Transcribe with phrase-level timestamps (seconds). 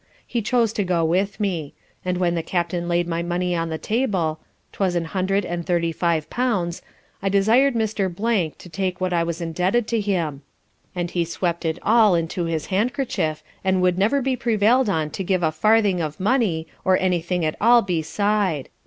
[0.25, 3.77] He chose to go with me; and when the Captain laid my money on the
[3.77, 4.39] table
[4.71, 6.81] ('twas an hundred and thirty five pounds)
[7.21, 8.57] I desir'd Mr.
[8.57, 10.41] to take what I was indebted to him;
[10.95, 15.23] and he swept it all into his handkerchief, and would never be prevail'd on to
[15.23, 18.69] give a farthing of money, nor any thing at all beside.